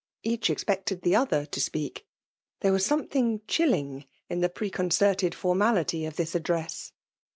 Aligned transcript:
Each 0.23 0.49
expected 0.49 1.03
the 1.03 1.15
other 1.15 1.45
to 1.45 1.61
speak. 1.61 2.07
There 2.61 2.71
was 2.71 2.83
some 2.83 3.05
thing 3.07 3.41
chilling 3.47 4.05
in 4.29 4.39
the 4.41 4.49
preconcerted 4.49 5.35
formality 5.35 6.05
of 6.05 6.15
this 6.15 6.33
address. 6.33 6.91